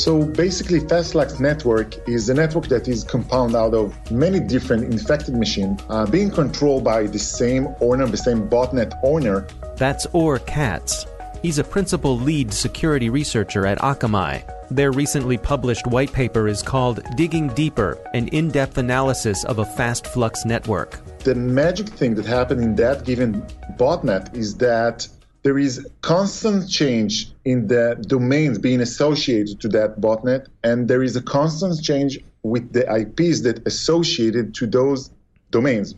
[0.00, 4.84] So basically, fast flux network is a network that is compound out of many different
[4.84, 9.46] infected machines uh, being controlled by the same owner, the same botnet owner.
[9.76, 11.04] That's Or Katz.
[11.42, 14.42] He's a principal lead security researcher at Akamai.
[14.70, 19.66] Their recently published white paper is called Digging Deeper An In Depth Analysis of a
[19.66, 20.98] Fast Flux Network.
[21.24, 23.42] The magic thing that happened in that given
[23.76, 25.06] botnet is that
[25.42, 31.16] there is constant change in the domains being associated to that botnet, and there is
[31.16, 35.10] a constant change with the IPs that associated to those
[35.50, 35.94] domains,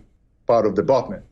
[0.47, 1.23] part of the botnet.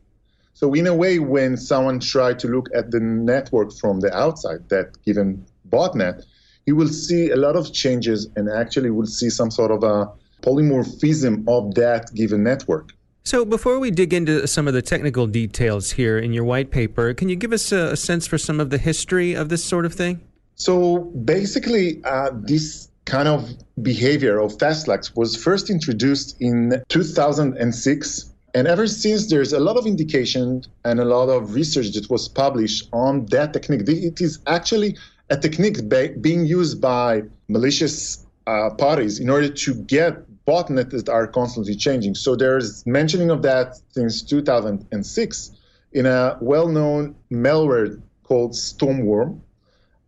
[0.53, 4.67] So in a way, when someone try to look at the network from the outside,
[4.69, 6.25] that given botnet,
[6.65, 10.11] you will see a lot of changes and actually will see some sort of a
[10.41, 12.91] polymorphism of that given network.
[13.23, 17.13] So, before we dig into some of the technical details here in your white paper,
[17.13, 19.85] can you give us a, a sense for some of the history of this sort
[19.85, 20.21] of thing?
[20.55, 23.47] So, basically, uh, this kind of
[23.81, 28.33] behavior of fast flux was first introduced in 2006.
[28.53, 32.27] And ever since, there's a lot of indication and a lot of research that was
[32.27, 33.87] published on that technique.
[33.87, 34.97] It is actually
[35.29, 41.27] a technique be- being used by malicious uh, parties in order to get botnets are
[41.27, 42.15] constantly changing.
[42.15, 45.51] So there's mentioning of that since 2006
[45.93, 49.39] in a well-known malware called Stormworm.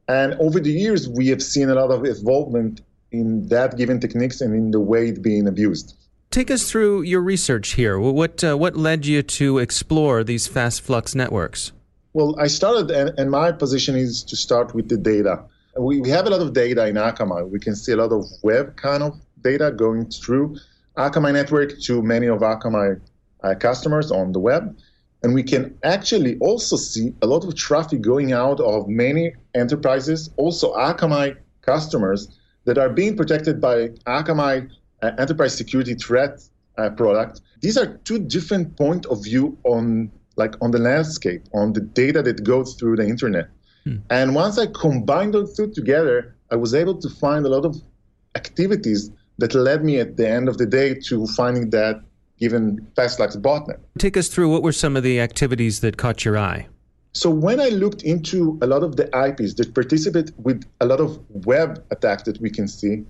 [0.08, 2.82] And over the years, we have seen a lot of involvement
[3.12, 5.96] in that given techniques and in the way it's being abused.
[6.32, 7.96] Take us through your research here.
[8.00, 11.72] What uh, what led you to explore these fast flux networks?
[12.14, 15.44] Well, I started, and, and my position is to start with the data.
[15.78, 17.50] We, we have a lot of data in Akamai.
[17.50, 19.14] We can see a lot of web kind of
[19.44, 20.58] data going through
[20.98, 23.00] Akamai network to many of Akamai
[23.44, 24.78] uh, customers on the web.
[25.24, 30.30] And we can actually also see a lot of traffic going out of many enterprises,
[30.36, 32.28] also Akamai customers
[32.66, 34.70] that are being protected by Akamai
[35.02, 36.42] uh, enterprise security threat
[36.78, 37.42] uh, product.
[37.62, 42.22] These are two different point of view on like on the landscape, on the data
[42.24, 43.50] that goes through the internet.
[43.84, 43.98] Hmm.
[44.10, 47.76] And once I combined those two together, I was able to find a lot of
[48.36, 52.02] activities that led me at the end of the day to finding that
[52.40, 53.80] given fast flux botnet.
[53.98, 56.68] Take us through what were some of the activities that caught your eye?
[57.14, 61.00] So when I looked into a lot of the IPs that participate with a lot
[61.00, 63.04] of web attacks that we can see,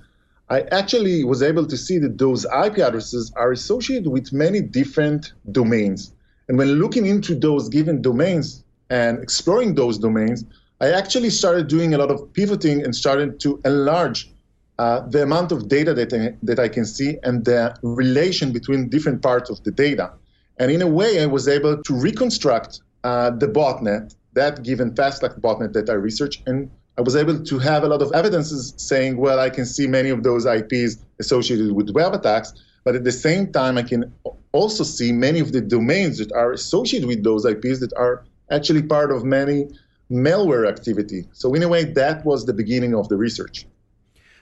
[0.50, 5.32] I actually was able to see that those IP addresses are associated with many different
[5.52, 6.14] domains.
[6.50, 10.44] And when looking into those given domains and exploring those domains,
[10.82, 14.33] I actually started doing a lot of pivoting and started to enlarge
[14.80, 18.90] uh, the amount of data that I, that I can see and the relation between
[18.90, 20.12] different parts of the data.
[20.58, 25.20] And in a way, I was able to reconstruct uh, the botnet, that given fast
[25.20, 28.74] flux botnet that I researched, and I was able to have a lot of evidences
[28.78, 32.54] saying, well, I can see many of those IPs associated with web attacks,
[32.84, 34.14] but at the same time, I can
[34.52, 38.84] also see many of the domains that are associated with those IPs that are actually
[38.84, 39.68] part of many
[40.12, 41.26] malware activity.
[41.34, 43.66] So in a way, that was the beginning of the research.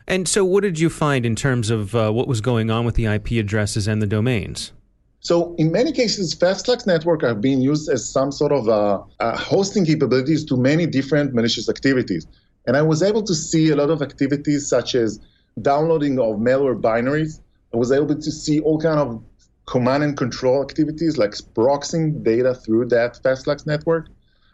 [0.08, 2.96] And so, what did you find in terms of uh, what was going on with
[2.96, 4.72] the IP addresses and the domains?
[5.20, 9.04] So, in many cases, fast flux network are being used as some sort of uh,
[9.20, 12.26] uh, hosting capabilities to many different malicious activities.
[12.66, 15.20] And I was able to see a lot of activities such as
[15.62, 17.40] downloading of malware binaries.
[17.74, 19.24] I was able to see all kind of
[19.66, 24.10] command and control activities like proxying data through that fast flux network.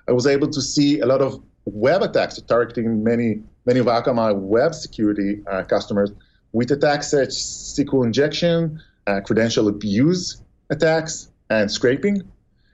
[0.07, 4.33] I was able to see a lot of web attacks targeting many many of Akamai
[4.35, 6.11] web security uh, customers
[6.53, 10.41] with attacks such as SQL injection, uh, credential abuse
[10.71, 12.23] attacks, and scraping.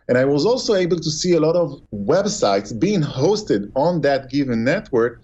[0.08, 4.30] And I was also able to see a lot of websites being hosted on that
[4.30, 5.22] given network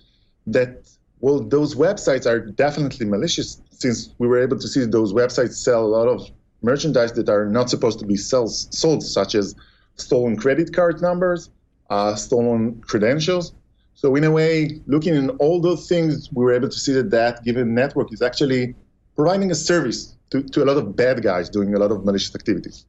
[0.48, 0.90] that,
[1.20, 5.86] well, those websites are definitely malicious since we were able to see those websites sell
[5.86, 6.30] a lot of
[6.62, 9.56] merchandise that are not supposed to be sold, such as
[9.96, 11.50] stolen credit card numbers,
[11.90, 13.54] uh, stolen credentials.
[14.02, 17.10] So in a way, looking in all those things, we were able to see that
[17.12, 18.74] that given network is actually
[19.14, 22.34] providing a service to, to a lot of bad guys doing a lot of malicious
[22.34, 22.86] activities.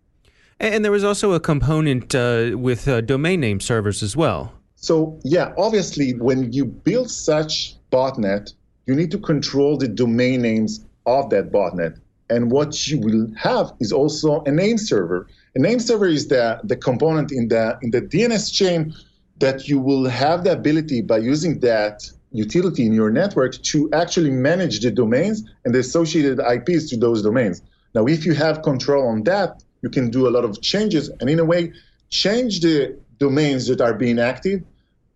[0.60, 4.52] And there was also a component uh, with uh, domain name servers as well.
[4.76, 8.52] So yeah, obviously, when you build such botnet,
[8.86, 11.98] you need to control the domain names of that botnet.
[12.28, 15.26] And what you will have is also a name server.
[15.56, 18.94] A name server is the, the component in the in the DNS chain
[19.40, 24.30] that you will have the ability by using that utility in your network to actually
[24.30, 27.62] manage the domains and the associated IPs to those domains.
[27.94, 31.28] Now, if you have control on that, you can do a lot of changes and,
[31.28, 31.72] in a way,
[32.10, 34.62] change the domains that are being active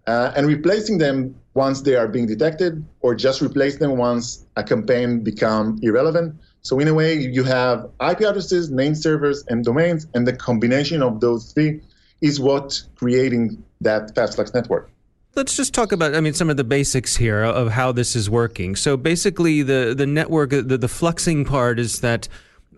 [0.06, 4.64] uh, and replacing them once they are being detected, or just replace them once a
[4.64, 6.34] campaign become irrelevant.
[6.62, 11.00] So in a way, you have IP addresses, name servers, and domains, and the combination
[11.00, 11.80] of those three
[12.20, 14.90] is what creating that fast flux network.
[15.36, 18.30] Let's just talk about, I mean, some of the basics here of how this is
[18.30, 18.76] working.
[18.76, 22.28] So basically, the the network, the, the fluxing part is that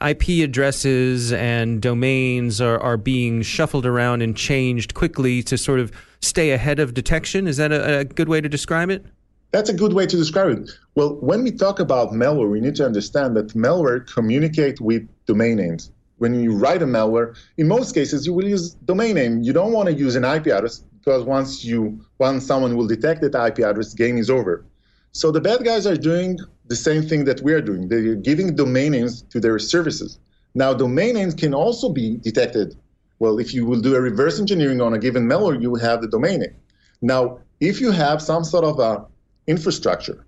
[0.01, 5.93] IP addresses and domains are, are being shuffled around and changed quickly to sort of
[6.21, 7.47] stay ahead of detection.
[7.47, 9.05] Is that a, a good way to describe it?
[9.53, 10.71] That's a good way to describe it.
[10.95, 15.57] Well, when we talk about malware, we need to understand that malware communicate with domain
[15.57, 19.43] names when you write a malware, in most cases you will use domain name.
[19.43, 23.21] You don't want to use an IP address because once you once someone will detect
[23.23, 24.65] that IP address, game is over.
[25.13, 27.89] So the bad guys are doing the same thing that we are doing.
[27.89, 30.19] They're giving domain names to their services.
[30.55, 32.77] Now domain names can also be detected.
[33.19, 36.03] Well, if you will do a reverse engineering on a given malware, you will have
[36.03, 36.55] the domain name.
[37.01, 39.07] Now, if you have some sort of a
[39.47, 40.27] infrastructure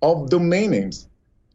[0.00, 1.08] of domain names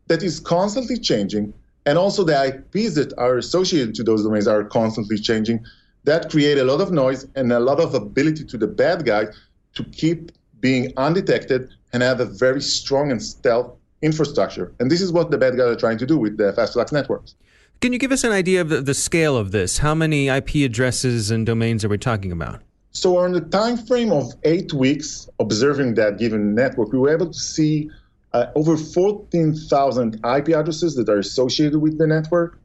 [0.07, 1.53] that is constantly changing,
[1.87, 5.65] and also the IPs that are associated to those domains are constantly changing.
[6.03, 9.27] That create a lot of noise and a lot of ability to the bad guy
[9.75, 14.73] to keep being undetected and have a very strong and stealth infrastructure.
[14.79, 16.91] And this is what the bad guys are trying to do with the fast flux
[16.91, 17.35] networks.
[17.79, 19.77] Can you give us an idea of the, the scale of this?
[19.77, 22.61] How many IP addresses and domains are we talking about?
[22.91, 27.27] So, on the time frame of eight weeks, observing that given network, we were able
[27.27, 27.91] to see
[28.37, 32.59] uh, over 14,000 IP addresses that are associated with the network,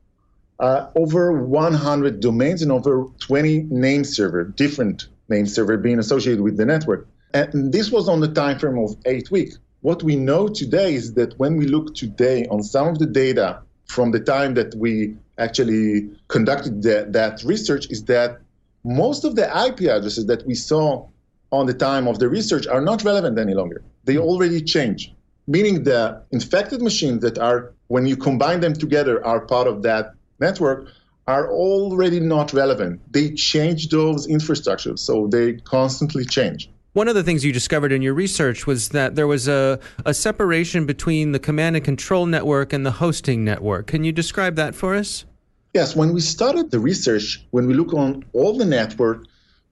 [0.60, 6.58] uh, over 100 domains, and over 20 name server, different name server being associated with
[6.58, 7.08] the network.
[7.32, 9.58] And this was on the time frame of eight weeks.
[9.80, 13.62] What we know today is that when we look today on some of the data
[13.86, 18.40] from the time that we actually conducted the, that research, is that
[18.84, 21.08] most of the IP addresses that we saw
[21.50, 23.82] on the time of the research are not relevant any longer.
[24.04, 25.12] They already changed
[25.46, 30.14] meaning the infected machines that are, when you combine them together, are part of that
[30.40, 30.88] network,
[31.26, 33.00] are already not relevant.
[33.12, 36.68] They change those infrastructures, so they constantly change.
[36.94, 40.12] One of the things you discovered in your research was that there was a, a
[40.12, 43.86] separation between the command and control network and the hosting network.
[43.86, 45.24] Can you describe that for us?
[45.72, 49.24] Yes, when we started the research, when we look on all the network,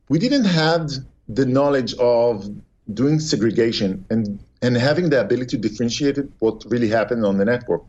[0.09, 0.91] we didn't have
[1.29, 2.49] the knowledge of
[2.95, 7.83] doing segregation and, and having the ability to differentiate what really happened on the network.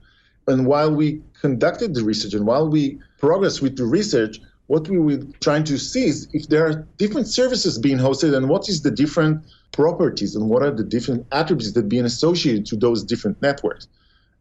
[0.48, 4.98] And while we conducted the research and while we progressed with the research, what we
[5.00, 8.82] were trying to see is if there are different services being hosted and what is
[8.82, 13.42] the different properties and what are the different attributes that being associated to those different
[13.42, 13.88] networks.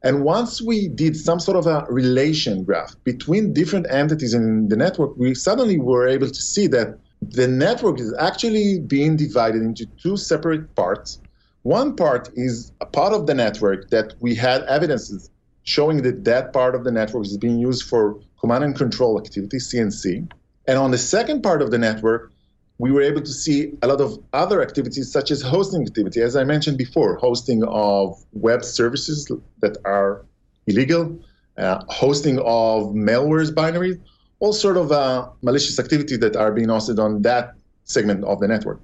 [0.02, 4.76] And once we did some sort of a relation graph between different entities in the
[4.76, 9.84] network, we suddenly were able to see that the network is actually being divided into
[10.02, 11.18] two separate parts.
[11.62, 15.30] One part is a part of the network that we had evidences
[15.62, 19.58] showing that that part of the network is being used for command and control activity,
[19.58, 20.30] CNC.
[20.66, 22.32] And on the second part of the network,
[22.78, 26.22] we were able to see a lot of other activities such as hosting activity.
[26.22, 30.24] As I mentioned before, hosting of web services that are
[30.66, 31.18] illegal,
[31.58, 34.00] uh, hosting of malware's binaries,
[34.38, 37.52] all sort of uh, malicious activity that are being hosted on that
[37.84, 38.80] segment of the network.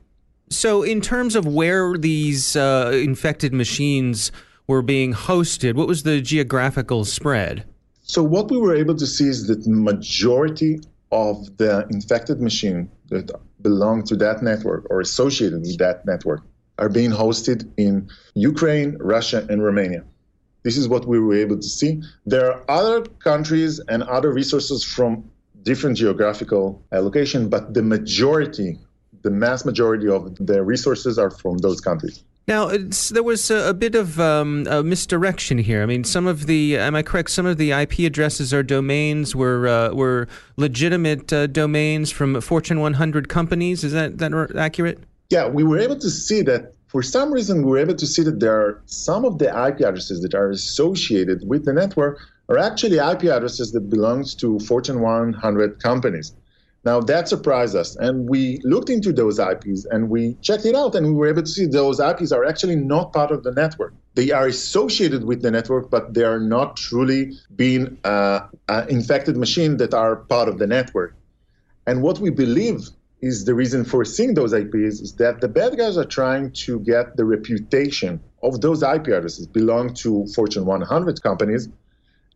[0.48, 4.30] So, in terms of where these uh, infected machines
[4.68, 7.64] were being hosted, what was the geographical spread?
[8.02, 13.30] So, what we were able to see is that majority of the infected machine that
[13.62, 16.42] belong to that network or associated with that network
[16.78, 20.04] are being hosted in Ukraine, Russia, and Romania.
[20.62, 22.02] This is what we were able to see.
[22.26, 25.28] There are other countries and other resources from
[25.62, 28.78] different geographical location, but the majority,
[29.26, 32.22] the mass majority of the resources are from those countries.
[32.46, 32.70] Now,
[33.10, 35.82] there was a, a bit of um, a misdirection here.
[35.82, 37.30] I mean, some of the, am I correct?
[37.30, 42.78] Some of the IP addresses or domains were uh, were legitimate uh, domains from Fortune
[42.78, 43.82] 100 companies.
[43.82, 45.00] Is that that accurate?
[45.28, 46.72] Yeah, we were able to see that.
[46.86, 49.80] For some reason, we were able to see that there are some of the IP
[49.80, 55.00] addresses that are associated with the network are actually IP addresses that belongs to Fortune
[55.00, 56.32] 100 companies.
[56.86, 60.94] Now that surprised us, and we looked into those IPs and we checked it out,
[60.94, 63.92] and we were able to see those IPs are actually not part of the network.
[64.14, 69.36] They are associated with the network, but they are not truly being uh, uh, infected
[69.36, 71.16] machines that are part of the network.
[71.88, 72.88] And what we believe
[73.20, 76.78] is the reason for seeing those IPs is that the bad guys are trying to
[76.78, 81.68] get the reputation of those IP addresses belong to Fortune 100 companies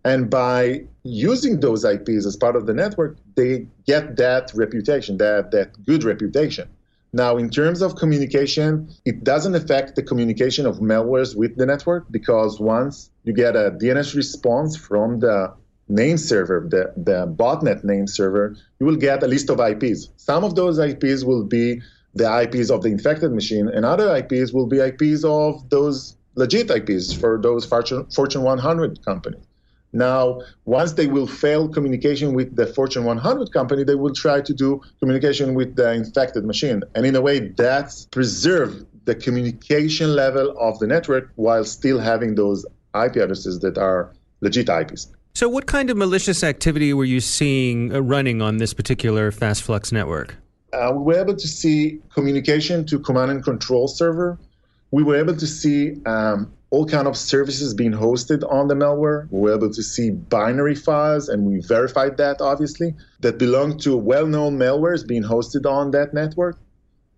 [0.04, 5.50] and by using those IPs as part of the network, they get that reputation, that,
[5.50, 6.68] that good reputation.
[7.12, 12.06] Now, in terms of communication, it doesn't affect the communication of malwares with the network
[12.10, 15.52] because once you get a DNS response from the
[15.88, 20.10] name server, the, the botnet name server, you will get a list of IPs.
[20.16, 21.82] Some of those IPs will be
[22.14, 26.70] the IPs of the infected machine, and other IPs will be IPs of those legit
[26.70, 29.42] IPs for those Fortune 100 companies.
[29.92, 34.54] Now, once they will fail communication with the Fortune 100 company, they will try to
[34.54, 36.82] do communication with the infected machine.
[36.94, 42.36] And in a way, that's preserve the communication level of the network while still having
[42.36, 45.08] those IP addresses that are legit IPs.
[45.34, 49.62] So, what kind of malicious activity were you seeing uh, running on this particular fast
[49.62, 50.36] flux network?
[50.72, 54.38] Uh, we were able to see communication to command and control server.
[54.90, 59.26] We were able to see um, all kind of services being hosted on the malware.
[59.30, 63.96] We were able to see binary files, and we verified that obviously that belong to
[63.96, 66.58] well-known malwares being hosted on that network.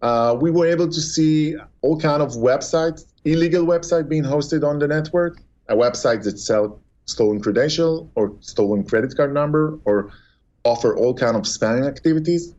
[0.01, 4.79] Uh, we were able to see all kind of websites, illegal website being hosted on
[4.79, 10.11] the network, a website that sell stolen credential or stolen credit card number or
[10.65, 12.55] offer all kind of spamming activities.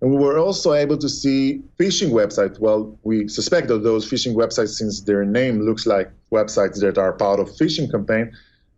[0.00, 2.58] And we were also able to see phishing websites.
[2.58, 7.12] Well, we suspect that those phishing websites, since their name looks like websites that are
[7.12, 8.32] part of phishing campaign,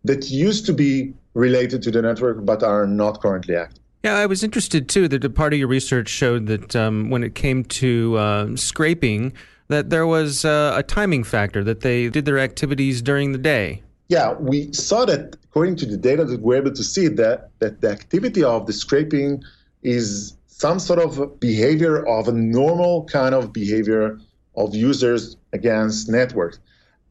[0.04, 3.82] that used to be related to the network but are not currently active.
[4.04, 7.24] Yeah, I was interested too that a part of your research showed that um, when
[7.24, 9.32] it came to uh, scraping,
[9.68, 13.82] that there was uh, a timing factor that they did their activities during the day.
[14.08, 17.80] Yeah, we saw that according to the data that we're able to see that that
[17.80, 19.42] the activity of the scraping
[19.82, 24.18] is some sort of behavior of a normal kind of behavior
[24.56, 26.58] of users against networks.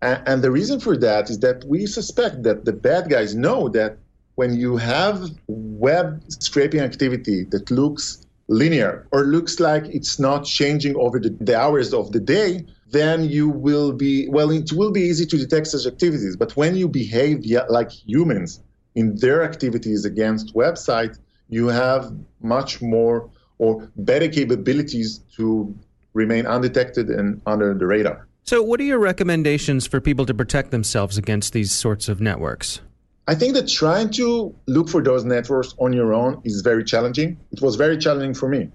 [0.01, 3.97] And, the reason for that is that we suspect that the bad guys know that
[4.33, 10.95] when you have web scraping activity that looks linear or looks like it's not changing
[10.95, 15.01] over the, the hours of the day, then you will be, well, it will be
[15.01, 16.35] easy to detect such activities.
[16.35, 18.61] But when you behave like humans
[18.95, 22.11] in their activities against websites, you have
[22.41, 25.74] much more or better capabilities to
[26.13, 28.27] remain undetected and under the radar.
[28.43, 32.81] So, what are your recommendations for people to protect themselves against these sorts of networks?
[33.27, 37.38] I think that trying to look for those networks on your own is very challenging.
[37.51, 38.69] It was very challenging for me.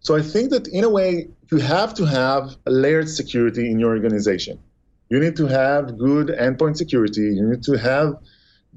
[0.00, 3.80] So I think that in a way, you have to have a layered security in
[3.80, 4.58] your organization.
[5.08, 7.22] You need to have good endpoint security.
[7.22, 8.14] You need to have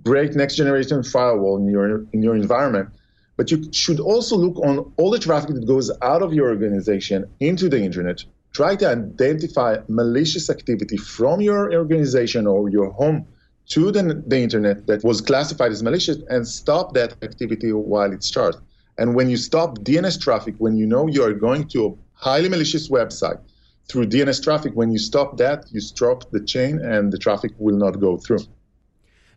[0.03, 2.89] great next generation firewall in your in your environment.
[3.41, 7.25] But you should also look on all the traffic that goes out of your organization
[7.39, 8.23] into the internet.
[8.53, 13.25] Try to identify malicious activity from your organization or your home
[13.69, 18.23] to the, the internet that was classified as malicious and stop that activity while it
[18.23, 18.59] starts.
[18.99, 22.47] And when you stop DNS traffic, when you know you are going to a highly
[22.47, 23.39] malicious website
[23.87, 27.75] through DNS traffic, when you stop that, you stop the chain and the traffic will
[27.75, 28.45] not go through.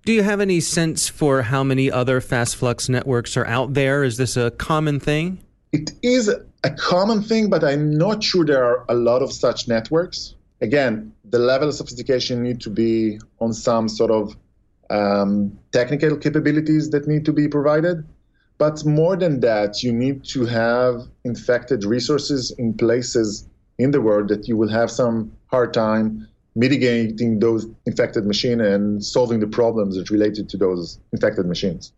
[0.05, 4.05] Do you have any sense for how many other fast flux networks are out there?
[4.05, 5.39] Is this a common thing?
[5.73, 6.29] It is
[6.63, 10.35] a common thing, but I'm not sure there are a lot of such networks
[10.65, 14.37] again, the level of sophistication need to be on some sort of
[14.91, 18.05] um, technical capabilities that need to be provided.
[18.59, 24.29] But more than that, you need to have infected resources in places in the world
[24.29, 29.97] that you will have some hard time mitigating those infected machines and solving the problems
[29.97, 31.93] that related to those infected machines.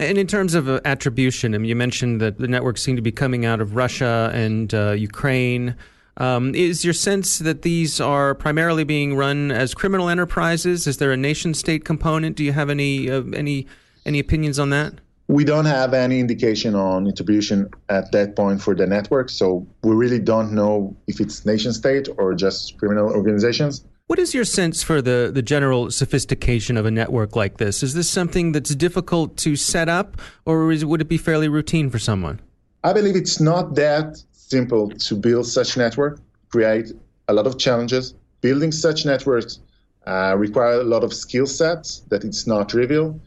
[0.00, 3.02] And in terms of uh, attribution, I mean, you mentioned that the networks seem to
[3.02, 5.76] be coming out of Russia and uh, Ukraine.
[6.16, 10.86] Um, is your sense that these are primarily being run as criminal enterprises?
[10.86, 12.36] Is there a nation state component?
[12.36, 13.66] Do you have any uh, any
[14.04, 14.94] any opinions on that?
[15.28, 19.94] We don't have any indication on attribution at that point for the network, so we
[19.94, 23.84] really don't know if it's nation state or just criminal organizations.
[24.12, 27.82] What is your sense for the, the general sophistication of a network like this?
[27.82, 31.88] Is this something that's difficult to set up, or is, would it be fairly routine
[31.88, 32.38] for someone?
[32.84, 36.92] I believe it's not that simple to build such network, create
[37.28, 38.12] a lot of challenges.
[38.42, 39.60] Building such networks
[40.06, 43.18] uh, require a lot of skill sets that it's not trivial.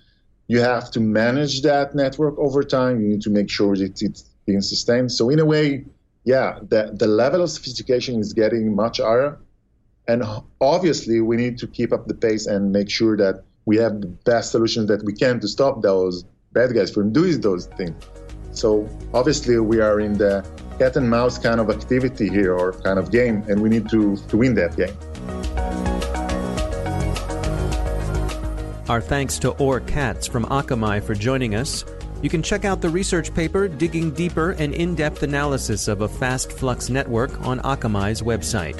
[0.45, 3.01] You have to manage that network over time.
[3.01, 5.11] You need to make sure that it's being sustained.
[5.11, 5.83] So in a way,
[6.25, 9.39] yeah, the, the level of sophistication is getting much higher.
[10.07, 10.23] And
[10.61, 14.07] obviously, we need to keep up the pace and make sure that we have the
[14.07, 17.95] best solutions that we can to stop those bad guys from doing those things.
[18.51, 20.45] So obviously, we are in the
[20.77, 24.15] cat and mouse kind of activity here or kind of game, and we need to,
[24.15, 24.95] to win that game.
[28.87, 31.83] Our thanks to Or Katz from Akamai for joining us.
[32.21, 36.07] You can check out the research paper digging deeper and in depth analysis of a
[36.07, 38.79] fast flux network on Akamai's website.